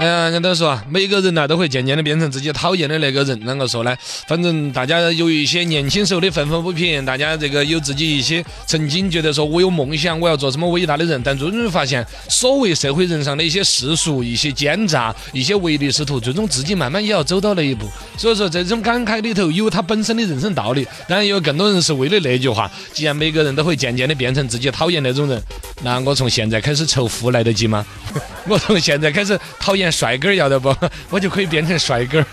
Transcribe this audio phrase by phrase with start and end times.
[0.00, 3.38] 哎呀，人都说啊，每个人呐都会渐渐的变成自己讨厌的那个人。
[3.44, 3.94] 啷个说呢？
[4.26, 17.86] 反正大家有一些年轻时候的愤愤不平，大家这个有自己一些曾经觉得说我有梦想，我要做什么伟大的人，但最终发现，所谓社会人上的一些世俗、一些奸诈、一些唯利是图，最终自己慢慢也要走到那一步。
[18.16, 22.70] 所以说，这种感慨里头有他本身的人生道理，当然有更多人是为了那句话。
[22.92, 25.42] 既然每个人都会渐渐的变成自己讨厌那种人，
[25.82, 27.84] 那我从现在开始仇富来得及吗？
[28.46, 30.74] 我从现在开始讨厌帅哥，要得不？
[31.10, 32.24] 我就可以变成帅哥。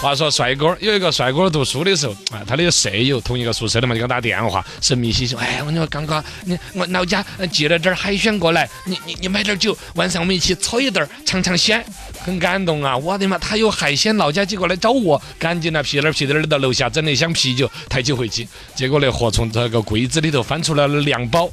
[0.00, 11.84] 话说帅哥有一个帅哥读书的时候啊，他的舍友同一个宿舍的嘛，就给他打电话，神秘兮兮，哎，我说刚刚你我老家寄了点海鲜过来，你你你买点酒，晚上我们一起搓一顿，尝尝鲜，
[12.24, 12.96] 很感动啊！
[12.96, 21.50] 我的妈，他有海鲜，老家寄过来找我，赶紧呢屁颠屁颠的到楼下整了一箱啤酒，抬起回去，结果那货从这个柜子里头翻出来了两包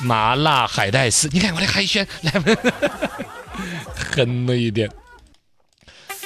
[0.00, 2.32] 麻辣海带丝，你看我的海鲜，来，
[3.94, 4.90] 狠了一点。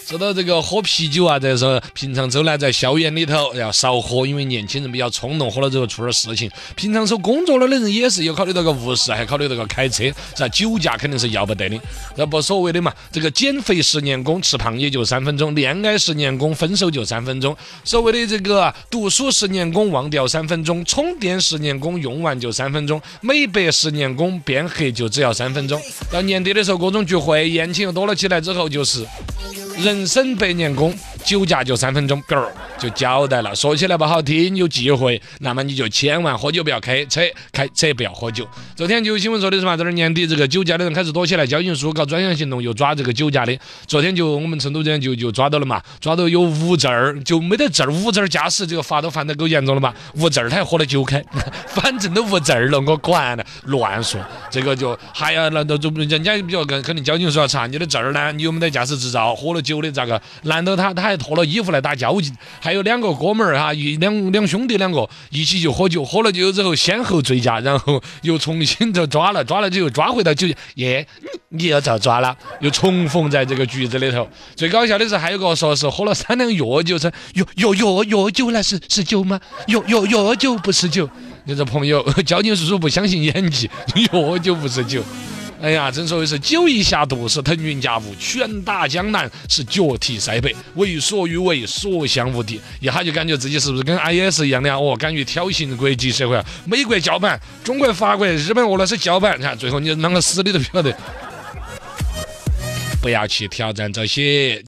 [0.04, 6.50] 说到这个喝啤酒啊，这是平常周呢，在校园里头要少喝，因为年轻人比较冲动，喝了之后出点事情。
[6.74, 10.48] 平常说工作了的人也是有考虑到个务实，还考虑到个开车，是吧？
[10.48, 11.80] 酒驾肯定是要不得的。
[12.16, 17.56] 那不所谓的嘛，这个减肥十年功，吃胖也就三分钟；恋爱十年功，分手就三分钟。
[17.84, 25.80] 所谓的这个读书十年功，忘掉三分钟；充电十年功，用完就三分钟；美白十年功，变黑就只要三分钟。
[26.10, 29.06] 到年底的时候，各种聚会，宴请又多了起来之后，就是。
[29.78, 30.94] 人生百年功，
[31.32, 33.54] 酒驾就三分钟，嗝儿就交代了。
[33.54, 38.46] 说起来不好听，有忌讳，那么你就千万喝酒不要开车，开车不要喝酒。
[38.76, 43.58] 昨天就有新闻说的是嘛，这儿年底这个酒驾的人开始多起来，交警叔搞专项行动又抓这个酒驾的。
[43.86, 49.94] 昨天就我们成都这边就就抓到了嘛，抓到有无证儿就没得证儿，无证儿驾驶这个罚都罚得够严重了嘛。
[50.16, 51.24] 无证儿他还喝了酒开，
[51.68, 54.20] 反正都无证儿了，我管了，乱说。
[54.50, 59.34] 这个就还要那都就人家比较跟肯定交警叔要查你的证儿呢，你有没得驾驶执照？
[59.34, 59.62] 喝了。
[59.62, 60.20] 酒的咋个？
[60.42, 62.36] 难道他他还脱了衣服来打交警？
[62.60, 71.06] 还有两个哥们儿哈，一两两兄弟两个一起就喝酒，喝了酒之后先后醉驾，然后又重新就抓了，抓了之后抓回到酒耶，
[71.50, 74.28] 你要遭抓了，又重逢在这个局子里头。
[74.56, 79.40] 最搞笑的是还有个说是喝了三两药酒，是药药药药酒那是是酒吗？
[79.68, 81.08] 药药药酒不是酒。
[81.44, 83.70] 你这朋友，交警叔叔不相信演技，
[84.12, 85.02] 药酒不是酒。
[85.62, 92.60] 哎呀，正所谓是酒一下肚是腾云驾雾，拳打江南是脚踢塞北，为所欲为，所向无敌。
[92.80, 94.96] 一下就感觉自己是不是跟 IS 一样的哦？
[94.98, 100.92] 敢于挑衅国际社会啊，美国叫板，中国、法国、日本、俄罗斯叫板，你看最后你啷个死你都不晓得。
[103.00, 104.60] 不要去挑战这些。